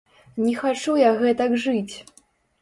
[0.45, 1.95] Не хачу я гэтак жыць!